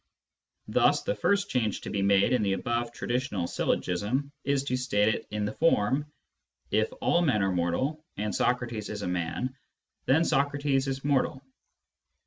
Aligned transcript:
Thus 0.67 1.03
the 1.03 1.13
first 1.13 1.47
change 1.51 1.81
to 1.81 1.91
be 1.91 2.01
made 2.01 2.33
in 2.33 2.41
the 2.41 2.53
above 2.53 2.91
traditional 2.91 3.45
syllogism 3.45 4.31
is 4.43 4.63
to 4.63 4.75
state 4.75 5.13
it 5.13 5.27
in 5.29 5.45
the 5.45 5.53
form:" 5.53 6.11
If 6.71 6.91
all 7.01 7.21
men 7.21 7.43
are 7.43 7.51
mortal 7.51 8.03
and 8.17 8.33
Socrates 8.33 8.89
is 8.89 9.03
a 9.03 9.07
man, 9.07 9.55
then 10.07 10.23
Socrates 10.25 10.87
is 10.87 11.05
mortal." 11.05 11.43